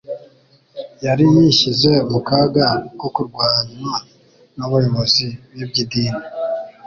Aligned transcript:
yari 1.05 1.25
yishyize 1.35 1.91
mu 2.11 2.19
kaga 2.27 2.67
ko 2.99 3.07
kurwanywa 3.15 3.93
n'abayobozi 4.57 5.25
b'iby'idini, 5.53 6.21